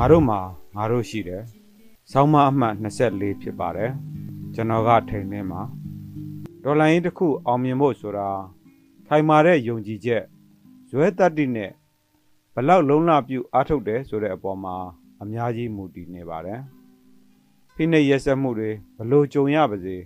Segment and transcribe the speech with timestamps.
[0.00, 0.40] ငါတို့မှာ
[0.76, 1.42] ငါတို့ရှိတယ်။
[2.10, 3.90] ဆောင်းမအမှတ်24ဖြစ်ပါတယ်။
[4.54, 5.60] ကျွန်တော်ကထိန်နေမှာ
[6.62, 8.28] ဒေါ်လာရင်းတစ်ခုအောင်မြင်ဖို့ဆိုတာ
[9.06, 10.22] ခိုင်မာတဲ့ယုံကြည်ချက်
[10.88, 11.70] ဇွဲတတ္တိနဲ့
[12.54, 14.76] ဘလောက်လုံးလပြုအားထုတ်တယ်ဆိုတဲ့အပေါ်မှာ
[15.22, 16.60] အများကြီးမူတည်နေပါတယ်။
[17.74, 19.96] ဖိနှိပ်ရက်စက်မှုတွေဘလို့ကြုံရပါစေ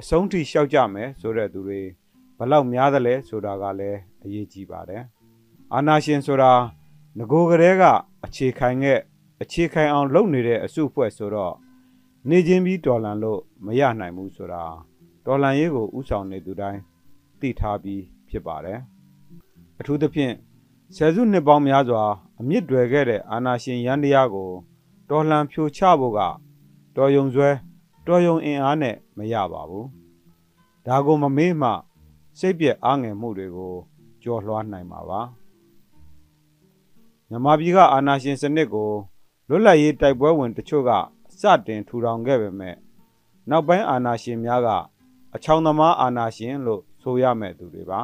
[0.00, 1.80] အဆုံးထိရှောက်ကြမယ်ဆိုတဲ့သူတွေ
[2.38, 5.02] ဘလောက်များသလဲဆိုတာကလည်းအရေးကြီးပါတယ်။
[5.74, 6.52] အာနာရှင်ဆိုတာ
[7.18, 7.82] ငโกကလေးက
[8.24, 9.00] အခြေခံတဲ့
[9.42, 11.54] အခြေခံအောင်လုပ်နေတဲ့အစုအဖွဲ့ဆိုတော့
[12.28, 14.64] နေချင်းပြီးတော်လန်လို့မရနိုင်ဘူးဆိုတာ
[15.24, 16.80] တော်လန်ရေးကိုဥဆောင်နေသူတိုင်း
[17.40, 18.80] သိထားပြီးဖြစ်ပါတယ်
[19.78, 20.34] အထူးသဖြင့်
[20.96, 22.02] ဆယ်စုနှစ်ပေါင်းများစွာ
[22.40, 24.50] အမြင့်တွယ်ခဲ့တဲ့အာနာရှင်ရန်တရားကို
[25.10, 26.20] တော်လှန်ဖြိုချဖို့က
[26.96, 27.50] တော်ယုံဆွဲ
[28.06, 29.88] တော်ယုံအင်အားနဲ့မရပါဘူး
[30.86, 31.70] ဒါကိုမမေ့မှ
[32.38, 33.74] စိတ်ပြက်အားငယ်မှုတွေကို
[34.22, 35.20] ကြော်လွှားနိုင်မှာပါ
[37.28, 38.90] မြန်မာပြည်ကအာဏာရှင်စနစ်ကို
[39.48, 40.90] လွတ်လပ်ရေးတိုက်ပွဲဝင်တချို့က
[41.40, 42.76] စတင်ထူထောင်ခဲ့ပေမဲ့
[43.50, 44.68] နောက်ပိုင်းအာဏာရှင်များက
[45.34, 48.00] အချောင်သမားအာဏာရှင်လို့ဆိုရမဲ့သူတွေပါ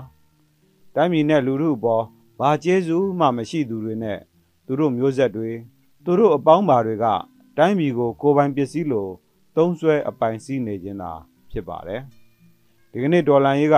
[0.95, 2.05] တိုင်းပြည်နဲ့လူထုအပေါ်
[2.41, 4.19] ဘာကျေးဇူးမှမရှိသူတွေနဲ့
[4.67, 5.51] သူတို့မျိုးဆက်တွေ
[6.05, 7.07] သူတို့အပေါင်းပါတွေက
[7.59, 9.09] တိုင်းပြည်ကိုကိုယ်ပိုင်ပစ္စည်းလို
[9.57, 11.13] သုံးဆွဲအပိုင်စီးနေခြင်းသာ
[11.51, 12.03] ဖြစ်ပါတယ်
[12.91, 13.77] ဒီကနေ့ဒေါ်လာရေးက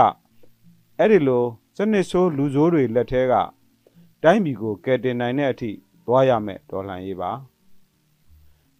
[0.99, 1.45] အဲ့ဒီလို
[1.77, 3.35] စနစ်ဆိုးလူဆိုးတွေလက်ထဲက
[4.23, 5.71] တိုင်းပြည်ကိုကယ်တင်နိုင်တဲ့အထိ
[6.07, 7.31] သွားရမယ်ဒေါ်လာရေးပါ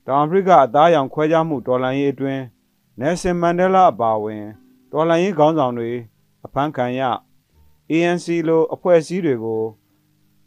[0.06, 2.44] တောင်အာဖရိကအသားရောင်ခွဲခြားမှုဒေါ်လာရေးအတွင်း
[3.00, 4.44] နယ်ဆင်မန်ဒဲလာအပါအဝင်
[4.92, 5.92] ဒေါ်လာရေးခေါင်းဆောင်တွေ
[6.46, 7.02] အဖမ်းခံရ
[7.92, 9.64] ANC လိုအဖွဲ့အစည်းတွေကို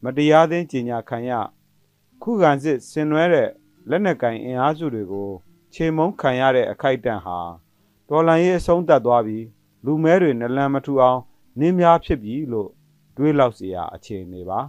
[0.02, 1.32] မတရားသင်းကြီးညာခံရ
[2.22, 3.48] ခုခံစစ်ဆင်နွှဲတဲ့
[3.88, 5.30] လက်နက်ကင်အင်အားစုတွေကို
[5.72, 7.38] ခြေမုံခံရတဲ့အခိုက်အတန့်ဟာ
[8.08, 9.46] ဒေါ်လာရေးအဆုံးသတ်သွားပြီး
[9.84, 11.20] လူမဲတွေနလန်မထူအောင်
[11.58, 12.70] နင်းများဖြစ်ပြီလို့
[13.16, 14.60] တွေးလောက်เสียအခြေအနေပါ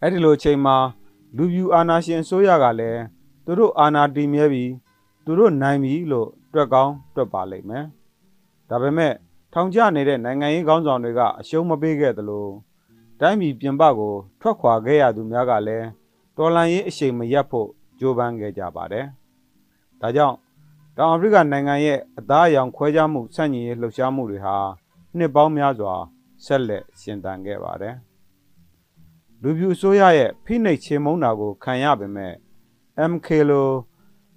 [0.00, 0.76] အဲ့ဒီလိုအချိန်မှာ
[1.37, 3.01] လူပြူအာနာရှင်ဆိုရကလည်း
[3.45, 4.71] သူတို့အာနာတည်မြဲပြီး
[5.25, 7.85] သူတို့နိုင်ပြီလို့တွက်ကောင်းတွက်ပါလိမ့်မယ်
[8.69, 9.13] ဒါပေမဲ့
[9.53, 12.47] ထောင်ကျနေတဲ့နိုင်ငံရေးခေါင်းဆောင်တွေကအရှုံးမပေးခဲ့သလို
[13.19, 15.87] တိုင်းပြည်ပြင်ပကို ထွက်ခွာခဲ့ရသူများကလည်း
[16.37, 17.69] တော်လန်ရေးအရှိန်မရက်ဖို့
[17.99, 19.05] ကြိုးပမ်းခဲ့ကြပါတယ်
[20.01, 20.37] ဒါကြောင့်
[20.97, 24.57] တောင်အာဖရိကနိုင်ငံရဲ့အသားအရောင်ခွဲခြားမှုဆန့်ကျင်ရေးလှုပ်ရှားမှုတွေဟာ
[25.17, 25.93] နှစ်ပေါင်းများစွာ
[26.45, 27.95] ဆက်လက်ရှင်သန်ခဲ့ပါတယ်
[29.45, 32.33] လူပြူအစိုးရရဲ့ဖိနှိပ်ချေမှုန်းတာကိုခံရပေမဲ့
[33.11, 33.69] MK လို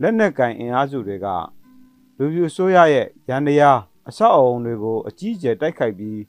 [0.00, 1.26] လက်နက်ကင်အင်အားစုတွေက
[2.18, 3.78] လူပြူအစိုးရရဲ့ရန်တရား
[4.08, 6.20] အဆောက်အအုံတွေကိုအကြီးအကျယ်တိုက်ခိုက်ပြီး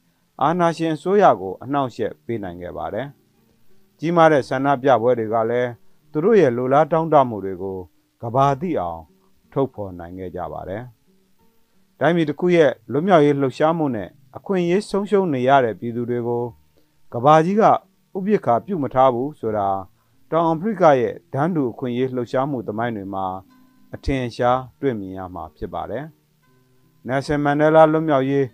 [0.41, 3.07] အာဏာရှင်အစိုးရကိုအနှောင့်အယှက်ပေးနိုင်ခဲ့ပါတယ်။
[3.99, 5.69] ကြီးမားတဲ့ဆန္ဒပြပွဲတွေကလည်း
[6.11, 7.77] သူတို့ရဲ့လိုလားတောင်းတမှုတွေကို
[8.21, 9.01] ကဘာသိအောင်
[9.51, 10.83] ထုတ်ဖော်နိုင်ခဲ့ကြပါတယ်။
[11.99, 16.43] တိုင်းပြည်တစ်ခုရဲ့လွတ်မြောက်ရေးလှုပ်ရှားမှုနဲ့အခွင့်အရေးဆုံးရှုံးနေရတဲ့ပြည်သူတွေကို
[17.13, 17.63] ကဘာကြီးက
[18.17, 19.67] ဥပိ္ပခါပြုတ်မထားဘူးဆိုတာ
[20.31, 23.25] တောင်အာဖရိကရဲ့ဒန်းတူအခွင့်အရေးလှုပ်ရှားမှုသမိုင်းတွေမှာ
[23.95, 26.05] အထင်ရှားတွေ့မြင်ရမှာဖြစ်ပါတယ်။
[27.07, 28.45] Nelson Mandela လွတ်မြောက်ရေး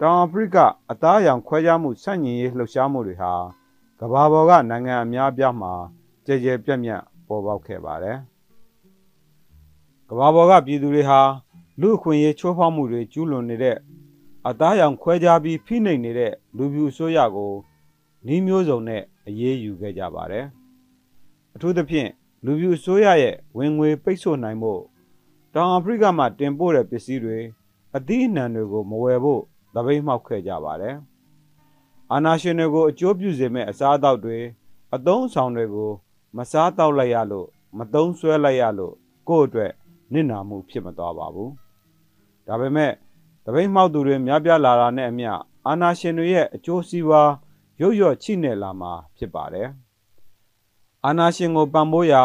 [0.00, 0.56] တောင်အာဖရိက
[0.90, 3.32] အသားအရောင်ခွဲခြားမှုဆန့်ကျင်ရေးလှုပ်ရှားမှုတွေဟာ
[4.00, 5.72] ကမ္ဘာပေါ်ကနိုင်ငံအများအပြားမှာ
[6.26, 8.18] ကြဲကြဲပြန့်ပြန့်ပေါ်ပေါက်ခဲ့ပါတယ်။
[10.08, 11.20] ကမ္ဘာပေါ်ကပြည်သူတွေဟာ
[11.80, 13.76] လူအခွင့်အရေးချိုးဖောက်မှုတွေကျူးလွန်နေတဲ့
[14.48, 17.52] အသားရောင်ခွဲခြားပြီးဖိနှိပ်နေတဲ့လူပြူအစိုးရကို
[18.26, 20.46] နှီးမျိုးစုံနဲ့အရေးယူခဲ့ကြပါတယ်။
[21.54, 22.10] အထူးသဖြင့်
[22.44, 24.82] လူပြူအစိုးရရဲ့ဝင်ငွေပိတ်ဆို့နိုင်ဖို့
[25.54, 27.38] တောင်အာဖရိကမှာတင်ပို့တဲ့ပစ္စည်းတွေ
[27.96, 29.42] အသီးအနှံတွေကိုမဝယ်ဖို့
[29.74, 30.96] သပိတ်မှောက်ခဲ့ကြပါတယ်။
[32.12, 34.38] အာနာရှင်တွေကိုအကျိုးပြုစေမဲ့အစားအသောက်တွေ
[34.94, 35.90] အသုံးဆောင်တွေကို
[36.36, 37.46] မစားတောက်လိုက်ရလို့
[37.78, 38.94] မသုံးဆွဲလိုက်ရလို့
[39.28, 39.72] ကိုယ့်အတွက်
[40.12, 41.50] နစ်နာမှုဖြစ်မသွားပါဘူး။
[42.46, 42.92] ဒါပေမဲ့
[43.44, 45.32] တပိတ်မှောက်သူတွေများပြားလာတာနဲ့အမျှ
[45.66, 47.30] အာနာရှင်တွေရဲ့အကျိုးစီးပွား
[47.80, 49.68] ရုပ်ရော့ချိနေလာမှာဖြစ်ပါတယ်။
[51.04, 52.22] အာနာရှင်ကိုပံ့ပိုးရာ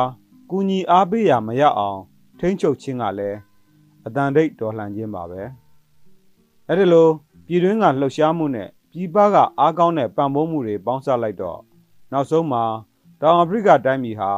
[0.50, 2.00] ကူညီအားပေးရာမရအောင်
[2.40, 3.38] ထိမ့်ချုပ်ခြင်းကလည်း
[4.06, 5.42] အတန်တိတ်တော်လှန်ခြင်းပါပဲ။
[6.70, 7.08] အဲဒီလို
[7.46, 11.60] ပြည်တွင်းကလှုပ်ရှားမှုနဲ့ပြည်ပကအားကောင်းတဲ့ပံ့ပိုးမှုတွေပေါင်းစပ်လိုက်တော့
[12.12, 12.64] နောက်ဆုံးမှာ
[13.22, 14.32] တောင်အာဖရိကတိုင်းပြည်ဟာ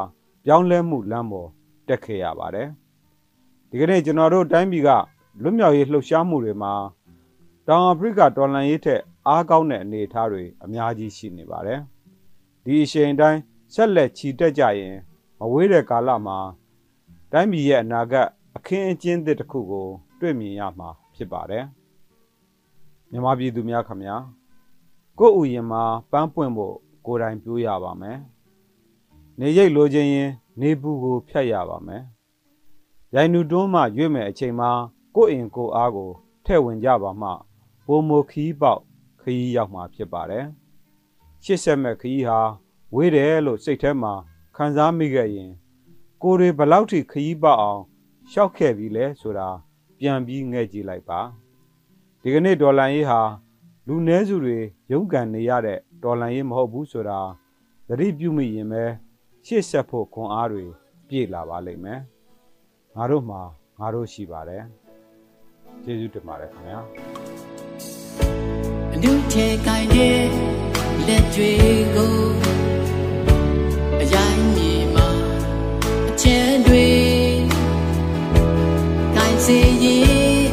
[0.46, 1.50] ပြောင်းလဲမှုလမ်းပေါ်
[1.88, 2.68] တက်ခဲ့ရပါတယ်။
[3.70, 4.90] ဒီကနေ့ကျွန်တော်တို့တိုင်းပြည်က
[5.42, 6.74] လွတ်မြောက်ရေးလှုပ်ရှားမှုတွေမှာ
[7.68, 11.80] တောင်အာဖရိကတော်လှန်ရေးထက် အားကောင်းတဲ့အနေအထားတွေအများကြီးရှိနေပါတယ်။
[12.64, 13.40] ဒီအချိန်တိုင်း
[13.74, 14.96] ဆက်လက်ချီတက်ကြရင်
[15.40, 16.38] မဝေးတဲ့ကာလမှာ
[17.32, 19.88] တိုင်းပြည်ရဲ့အနာဂတ်အခင်းအကျင်းသစ်တစ်ခုကို
[20.20, 21.66] တွေ့မြင်ရမှာဖြစ်ပါတယ်။
[23.12, 24.16] မြန်မာပြည်သူများခမညာ
[25.20, 26.76] ကိုယ့်ဥယျာဉ်မှာပန်းပွင့်ဖို့
[27.06, 28.18] ကိုယ်တိုင်ပြိုးရပါမယ်။
[29.40, 30.30] နေရိပ်လိုချင်ရင်
[30.62, 32.04] နေပူကိုဖြတ်ရပါမယ်။
[33.16, 34.70] ရိုင်နူတွန်းမှရွေ့မယ်အချိန်မှာ
[35.16, 36.10] ကိုယ့်အင်ကိုအားကို
[36.46, 37.30] ထဲ့ဝင်ကြပါမှ
[37.86, 38.82] ပုံမခီးပေါက်
[39.22, 40.46] ခီးရောက်မှာဖြစ်ပါတယ်။
[41.46, 42.40] ရှစ်ဆက်မဲ့ခီးဟာ
[42.96, 44.14] ဝေးတယ်လို့စိတ်ထဲမှာ
[44.56, 45.52] ခံစားမိခဲ့ရင်
[46.22, 47.82] ကိုယ်တွေဘလောက်ထိခရီးပေါအောင်
[48.32, 49.50] ရှောက်ခဲ့ပြီလဲဆိုတာ
[49.98, 51.20] ပြန်ပြီးငဲ့ကြည့်လိုက်ပါ
[52.22, 53.22] ဒီကနေ့ဒေါ်လာရေးဟာ
[53.88, 54.58] လူနည်းစုတွေ
[54.92, 57.20] ရုန်းကန်နေရတဲ့ဒေါ်လာရေးမဟုတ်ဘူးဆိုတာ
[57.88, 58.84] သတိပြုမိရင်ပဲ
[59.46, 60.66] ရှေ့ဆက်ဖို့ခွန်အားတွေ
[61.08, 62.00] ပြည့်လာပါလိမ့်မယ်
[62.96, 63.42] ငါတို့မှာ
[63.80, 64.64] ငါတို့ရှိပါတယ်
[65.84, 66.80] ကျေးဇူးတင်ပါတယ်ခင်ဗျာ
[69.04, 70.24] ဒုချေကိုင်းတဲ့
[71.08, 71.52] လက်ကြွေ
[71.96, 72.18] ကို
[74.02, 75.10] အရိုင်းမြေမှာ
[76.10, 76.90] အချဲတွေ
[79.16, 80.50] ကိုင်းစေရင်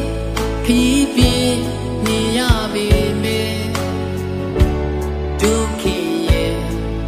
[0.65, 1.61] ခီးပြင်း
[2.05, 2.39] နေရ
[2.73, 2.87] ပေ
[3.23, 3.55] မဲ့
[5.41, 5.97] ဒုခေ
[6.27, 6.53] ရဲ့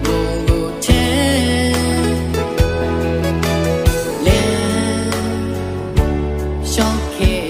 [0.03, 1.05] ဘုံကိုချဲ
[4.25, 4.41] လဲ
[6.71, 7.40] ရှောင်းခေ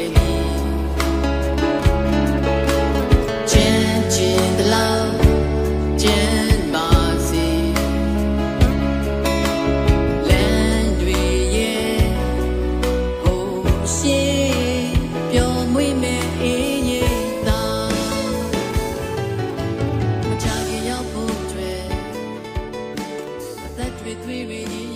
[24.16, 24.91] between me